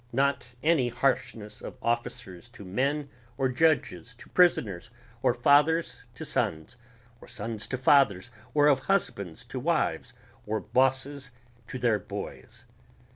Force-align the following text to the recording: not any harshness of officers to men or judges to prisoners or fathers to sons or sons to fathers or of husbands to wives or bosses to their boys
not 0.11 0.47
any 0.63 0.89
harshness 0.89 1.61
of 1.61 1.77
officers 1.79 2.49
to 2.49 2.65
men 2.65 3.07
or 3.37 3.47
judges 3.47 4.15
to 4.15 4.27
prisoners 4.31 4.89
or 5.21 5.31
fathers 5.31 5.97
to 6.15 6.25
sons 6.25 6.75
or 7.21 7.27
sons 7.27 7.67
to 7.67 7.77
fathers 7.77 8.31
or 8.55 8.65
of 8.65 8.79
husbands 8.89 9.45
to 9.45 9.59
wives 9.59 10.15
or 10.47 10.59
bosses 10.59 11.29
to 11.67 11.77
their 11.77 11.99
boys 11.99 12.65